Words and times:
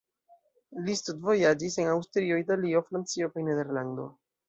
Li 0.87 0.95
studvojaĝis 1.01 1.77
en 1.85 1.91
Aŭstrio, 1.93 2.43
Italio, 2.47 2.85
Francio 2.91 3.33
kaj 3.37 3.49
Nederlando. 3.55 4.13